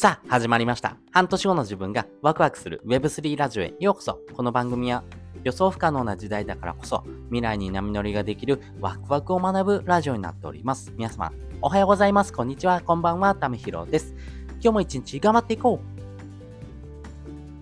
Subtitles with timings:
[0.00, 0.96] さあ、始まりました。
[1.10, 4.18] 半年後の自分がワクワクする Web3 ラジオへようこそ。
[4.32, 5.04] この番組は
[5.44, 10.90] 予想不可能な時代だからこそ未来に波乗りができるワクワクを学ぶラジオになっております。
[10.96, 12.32] 皆様、おはようございます。
[12.32, 12.80] こんにちは。
[12.80, 13.34] こんばんは。
[13.34, 14.14] ためひろです。
[14.52, 15.82] 今日も一日頑張っていこ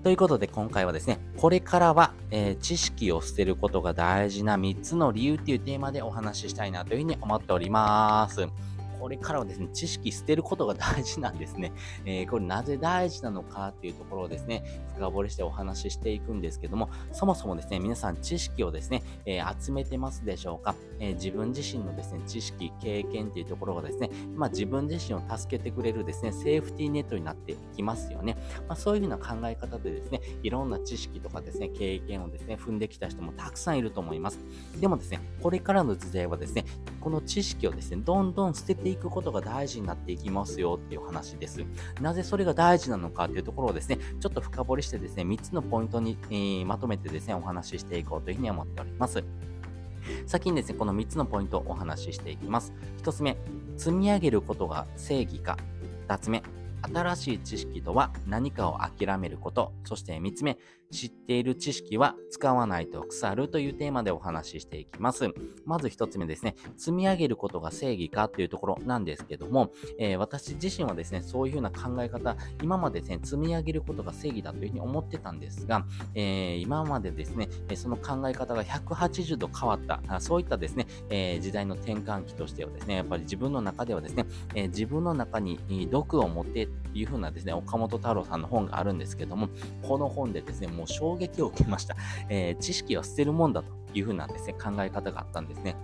[0.00, 8.46] うということで今回はですね、これからは、えー知識を捨てることが大事な3つの理由っていうテーマでお話ししたいなというふうに思っております。
[8.98, 11.72] これからはですね、知識捨てることが大事なんですね。
[12.04, 14.64] えーこれなぜ大事なのかっていうところをですね、
[14.96, 28.36] 深掘りしてお話ししていくんですけども、そもそもですね、皆さん知識をですね、えー集めてますでしょうか、えー自分自身のですね、知識、経験っていうところがですね、まあ自分自身を助けてくれるですね、セーフティーネットになっていきますよね。
[28.68, 34.38] まあそういうふうな考え方でですね、いろんな知識とかですね、経験をですね、踏んできた人もたくさんいると思います。
[34.80, 36.64] でもですね、これからの時代はですね、
[37.00, 41.64] この知識をですね、どんどん捨てていくことが大事になっていきますよっていう話です。
[42.00, 49.24] なぜそれが大事なのかっていうところをですね、ちょっと深掘りしてですね、3つのポイントに、えーまとめてですね、お話ししていこうというふうに思っております。
[50.26, 52.72] 先にですね、この3つのポイントをお話ししていきます。
[53.02, 53.36] 1つ目、
[53.76, 55.58] 積み上げることが正義か。
[56.08, 56.42] 2つ目、
[56.82, 59.72] 新しい知識とは何かを諦めること。
[59.84, 60.58] そして3つ目、
[60.90, 65.28] 知っている知識は使わないと腐るというテーマでお話ししていきます。
[65.66, 75.84] まず1つ目ですね、積み上げることが正義かというところなんですけども、えー私自身はですね、そういうふうな考え方、今までですね、積み上げることが正義だというふうに思ってたんですが、
[76.14, 89.48] えー今までですね、えその考え方が180度変わった、あそういったですね、えー時代の転換期としてはですね、やっぱり自分の中ではですね、えー自分の中に毒を持っていうふうなですね、岡本太郎さんの本があるんですけども、
[89.82, 91.96] この本でですね、もう衝撃を受けました。
[92.28, 95.76] えー知識は捨てるもんだというふうなですね、考え方があったんですね。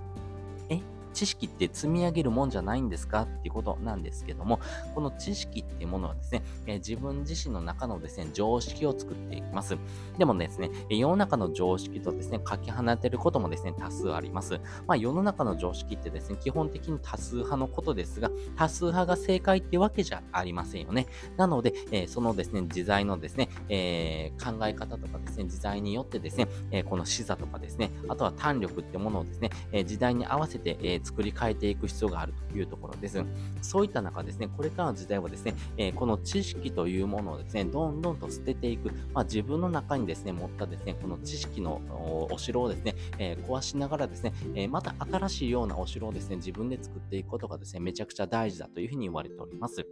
[0.68, 0.80] え
[1.14, 4.60] 知識って積み上げるもんじゃないんですかっていうことなんですけども、
[4.94, 9.76] この知識っていうものはですね、え自分自身の中のですね、常識を作っていきます。
[10.18, 14.60] でもですね、世の中の常識とですね、かけ離れてることもですね、多数あります。
[14.86, 21.06] まあ世の中の常識ってですね、基本的に多数派のことですが、多数派が正解ってわけじゃありませんよね。
[21.36, 33.22] なので、えーそのですね、時代のですね、えー考え方とかですね、時代によってですね、えこの視座とかですね、あとは胆力ってものをですね、え時代に合わせて、えー作り変えていく必要があるというところです。
[33.62, 49.86] そういった中ですね、これからの時代はですね、えーこの知識というものをですね、どんどんと捨てていく、まあ、自分の中にですね、持ったですね、この知識のおお城をですね、えー壊しながらですね、えーまた新しいようなお城をですね、自分で作っていくことがですね、めちゃくちゃ大事だというふうに言われております。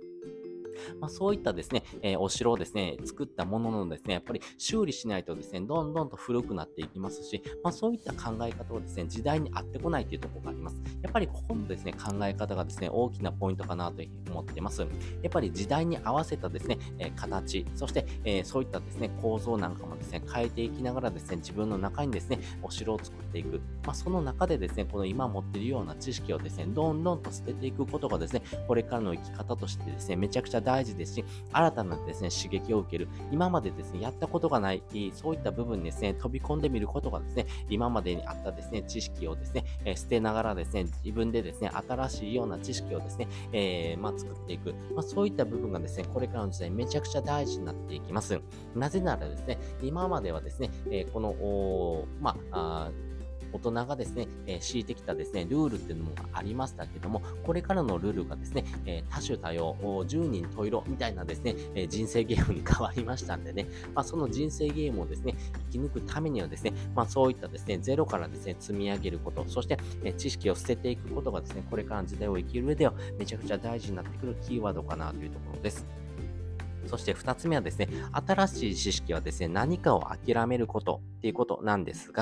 [1.00, 10.80] まあ、そういったですね、えーお城をですね、作ったもののですね、やっぱり修理しないとですね、どんどんと古くなっていきますし、まあ、そういった考え方をですね、時代に合ってこないというところがあります。
[11.02, 14.82] やっぱりここのですね、考え方がですね、大きなポイントかなというふうに思っています。
[14.82, 14.86] や
[15.26, 23.60] っぱり時代に合わせたですね、えー形、そして、えーそういったですね、構造なんかもですね、変えていきながらですね、自分の中にですね、お城を作っていく。
[23.86, 33.08] まあ、その中でですね、この今持っているような知識をですね、どんどんと捨てていくことがですね、これからの生き方としてですね、めちゃくちゃ大事ですし、新たなですね、刺激を受ける。
[33.30, 44.74] 今までですね、やったことがない、そういった部分にですね、飛び込んでみることがですね、今までにあったですね、知識をですね、え捨てながらですね、自分でですね、新しいような知識をですね、えーまあ、作っていく。
[44.94, 48.40] まあ、そういった部分がですね、これからの時代めちゃくちゃ大事になっていきます。
[48.74, 52.90] なぜならですね、今まではですね、えこの、まあ、
[53.52, 65.34] 大人がですね、えー敷いてきたですね、ルールっていうのもありましたけども、これからのルールがですね、えー多種多様、10人十色みたいなですね、えー人生ゲームに変わりましたんでね、まあ、その人生ゲームをですね、
[65.70, 75.86] 生き抜くためにはですね、まあ、そういったですね、ゼロからですね、積み上げること、そして、え知識を捨てていくことがですね、これからの時代を生きる上ではめちゃくちゃ大事になってくるキーワードかなというところです。
[76.86, 82.21] そして2つ目はですね、新しい知識はですね、何かを諦めることっていうことなんですが、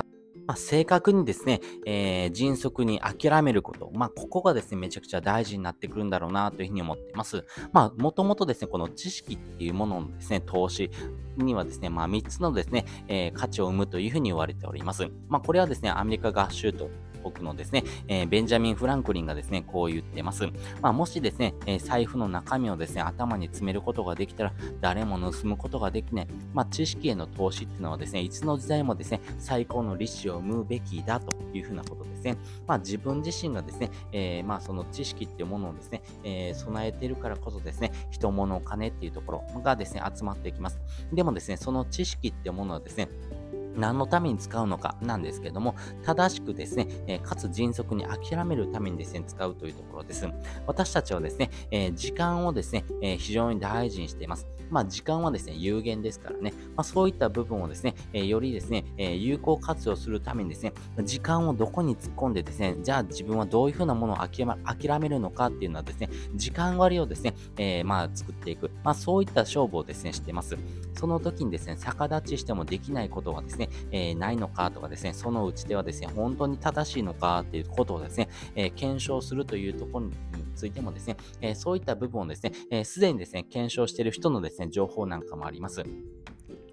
[0.51, 3.89] まあ、正確にですね、えー迅速に諦めること。
[3.93, 7.45] まあ、ここがですね、めちゃくちゃ大事になってくるんだろうなというふうに思っています。
[7.71, 10.91] まあ、もともとですね、この知識っていうもののですね、投資
[11.37, 15.09] にはですね、まあ、3つのですね、えー価値を生むというふうに言われております。
[15.29, 16.89] まあ、これはですね、アメリカ合衆と
[17.21, 20.45] 国のですね、えーベンジャミン・フランクリンがですね、こう言ってます。
[20.81, 26.27] まあ、もしですね、えー財布の中身をですね、頭に詰めることができたら、誰も盗むことができない。
[26.53, 32.37] まあ、知識への投資っていうのはですね、いつの時代もですね、最高の利子を生むべきだというふうなことですね。
[32.67, 40.79] まあ、自分自身がですね、えーまあ、その知識っていうものをですね、えー備えているからこそですね、人物金っていうところがですね、集まってきます。
[41.11, 43.09] でもですね、その知識っていうものはですね、
[43.75, 50.27] 何のために使うのかなんですけども、正しくですね、え、かつ迅速に諦めるためにですね、使うというところです。
[50.67, 54.47] 私たちはですね、え、時間をですね、え、非常に大事にしています。
[54.71, 68.71] まあ、時間はですね、有限ですからね、まあ、そういった部分をですね、えよりですね、え有効活用するためにですね、時間をどこに突っ込んでですね、じゃあ自分はどういうふうなものを諦めるのかっていうのはですね、時間割をですね、えまあ、作っていく。
[68.83, 70.57] まあ、そういった勝負をですね、してます。
[70.95, 80.13] その時にですね、逆立ちしてもできないことはですね、ねえー、ないのかとかですね、そのうちではですね、本当に正しいのかっていうことをですね、えー、検証するというところに
[80.55, 82.51] ついてもですね、え、そういった部分をですね、
[82.83, 85.83] す、えー、で、にですね、検証している人のですね、情報なんかもあります。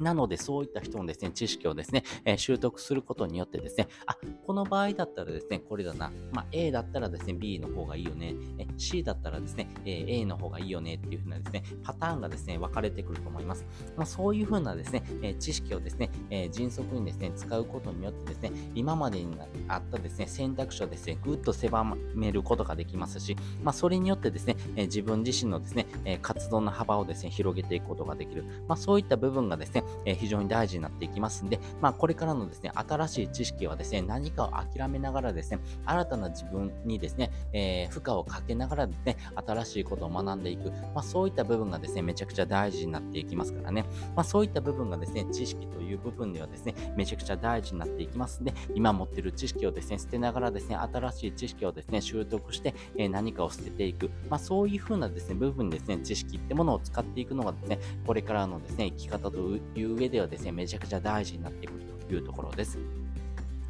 [0.00, 4.16] なので、そういった人のですね、知識をですね、えー、習得することによってですね、あ、
[4.46, 6.12] この場合だったらですね、これだな。
[6.32, 8.34] まあ、A だったらですね、B の方がいいよね。
[8.58, 13.66] え C だったらですね、え A の方がいいよねっていう風なですね、パターンがですね、分かれてくると思います。
[13.96, 19.36] まあ、そういう風なですね、え知識をですね、え迅速にですね、使うことによってですね、今までに
[19.68, 21.84] あったですね、選択肢をですね、ぐっと狭
[22.14, 28.44] めることができますし、まあ、それによってですね、え自分自身のですね、え活動の幅をですね、広げていくことができる。
[28.66, 59.38] まあ、そういった部分がですね、え非常に大事になっていきますんで、まあ、これからのですね、新しい知識はですね、何かを諦めながらですね、新たな自分にですね、えー、負荷をかけながらですね、新しいことを学んでいく、まあ、そういった部分がですね、めちゃくちゃ大事になっていきますからね、まあ、そういった部分がですね、知識という部分ではですね、めちゃくちゃ大事になっていきますんで、今持っている知識をですね、捨てながらですね、新しい知識をですね、習得して、えー、何かを捨てていく、まあ、そういう風なですね、部分ですね、知識ってものを使っていくのがですね、これからのですね、生き方と
[59.78, 62.78] いう上ではですね、めちゃくちゃ大事になってくるというところです。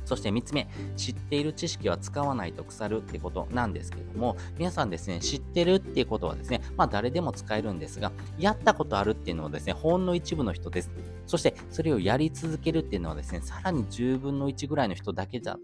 [0.09, 0.67] そして3つ目、
[0.97, 10.91] 知っている知識は使わないと腐るってことなんですけども、皆さんですね、知ってるっていうことはですね、まあ誰でも使えるんですが、やったことあるっていうのはですね、ほんの一部の人です。
[11.27, 15.59] そして、それをやり続けるっていうのはですね、さらに10分の1ぐらいの人だけじゃ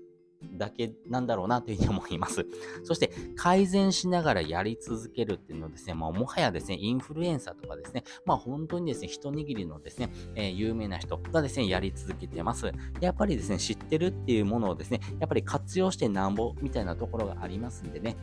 [0.53, 2.47] だけなんだろうなというふうに思います。
[2.85, 12.73] そして改善しながらやり続けるっていうのはですね、まあもはやですね、インフルエンサーとかですね、まあ本当にですね、一握りのですね、えー、有名な人がですね、やり続けてます。
[13.01, 18.17] やっぱりですね、知ってるっていうものをですね、やっぱり活用してなんぼみたいなところがありますんでね、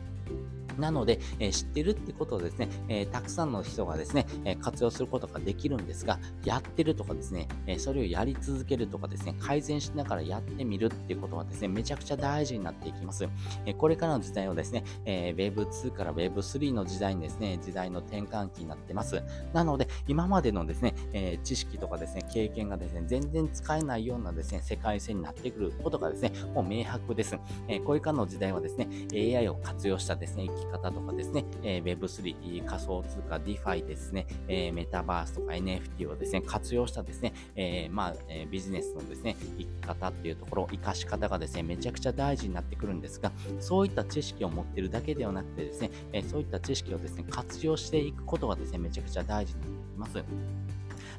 [0.78, 13.28] なので、えー、知ってるってことをですね、えー、たくさんの人がですね、えー、活用することができるんですが、やってるとかですね、えそれをやり続けるとかですね、改善しながらやってみるっていうことはですね、めちゃくちゃ大事になっていきます。
[13.66, 19.22] えこれからの時代はですね、え Web2 から Web3 の時代にですね、時代の転換期になってます。
[19.52, 27.38] なので、今までのですね、え知識とかですね、経験がですね、全然使えないようなですね、世界線になってくることがですね、もう明白です。
[27.68, 50.24] えこれからの時代はですね、AI を活用したですね、き方とかですね、えー、Web3、仮想通貨、DeFi ですね、えー、メタバースとか NFT をですね、活用したですね、えー、まあ、えビジネスのですね、生き方っていうところ、活かし方がですね、めちゃくちゃ大事になってくるんですが、そういった知識を持ってるだけではなくてですね、えそういった知識をですね、活用していくことがですね、めちゃくちゃ大事になってきます。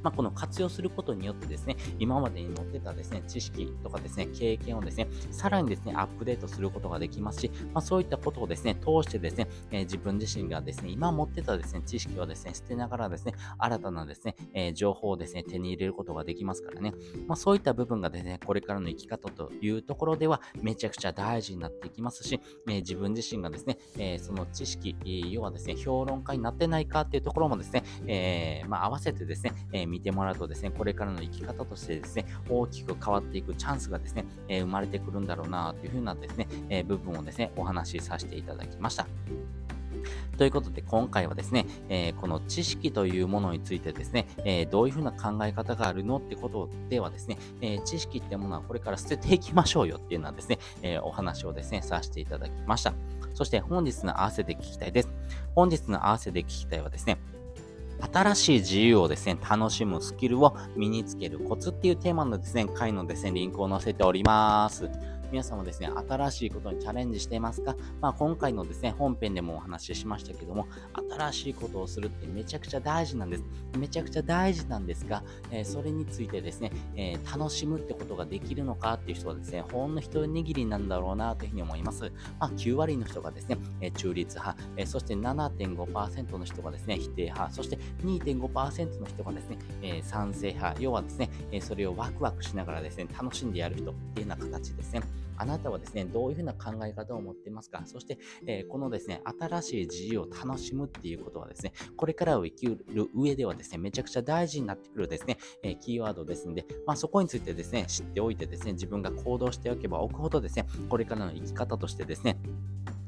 [0.02, 16.94] まあ、この活用することによってですね、今までに持ってたですね、知識とかですね、経験をですね、さらにですね、アップデートすることができますし、まあ、そういったことをですね、通してですね、えー、自分自身がですね、今持ってたですね、知識をですね、捨てながらですね、新たなですね、えー、情報をですね、手に入れることができますからね、
[17.28, 24.96] まあ、そういった部分がですね、これからの生き方というところでは、めちゃくちゃ大事になっていきますし、えー、自分自身がですね、えその知識、
[25.32, 39.08] 要はですね、評論家になってないかっていうところもですね、えまあ、合わせてですね、見てもらうとですね、これからの生き方としてですね、大きく変わっていくチャンスがですね、え生まれてくるんだろうなというふうなですね、え部分をですね、お話しさせていただきました。
[40.38, 52.94] ということで、今回はですね、えー、この知識というものについてですね、えー、どういうふうな考え方があるのってことではですね、えー、知識ってものはこれから捨てていきましょうよっていうのはですね、えお話をですね、させていただきました。
[53.34, 55.10] そして本日の合わせて聞きたいです。
[55.56, 57.18] 本日の合わせて聞きたいはですね、
[58.00, 64.90] 新しい自由をですね、楽しむスキルを身につけるコツっていうテーマのですね、回のですね、リンクを載せております。
[65.34, 67.76] 皆さんもですね、新しいことにチャレンジしていますか？
[68.00, 70.68] まあ、今回のですね、本編でもお話ししましたけども、
[71.18, 73.44] 新しいことをするってめちゃくちゃ大事なんです。
[73.80, 82.12] めちゃくちゃ大事なんですが、えー、それについてですね、えー、楽しむってことができるのかっていう人はですね、ほんの一握りなんだろうなというふうに思います。
[82.40, 95.02] まあ、9割の人がですね、えー、中立派、えそして7.5%の人がですね、否定派、そして2.5%の人がですね、え賛成派、要はですね、えそれをワクワクしながらですね、楽しんでやる人っていうような形ですね。
[95.44, 97.82] あなたはですね、どういうふうな考え方を持っていますか？
[97.86, 112.38] そして、えー、このですね、新しい自由を楽しむっていうことはですね、これからを生きる上ではですね、めちゃくちゃ大事になってくるですね、えー、キーワードですので、まあ、そこについてですね、知っておいてですね、自分が行動しておけばおくほどですね、これからの生き方としてですね、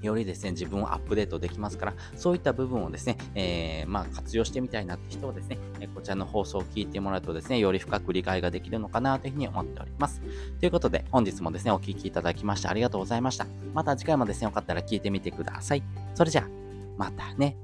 [0.02, 5.58] よりですね、自分をアップデートできますから、そういった部分をですね、えー、まあ、活用してみたいなって人をですね、
[5.94, 10.22] こちらの放送を聞いてもらうとですね、より深く理解ができるのかなというふうに思っております。
[10.60, 13.48] ということで、本日もですね、お聴きいただきましてありがとうございました。
[13.74, 15.84] また次回もですね、よかったら聞いてみてください。
[16.14, 16.50] それじゃあ、
[16.98, 17.58] またね。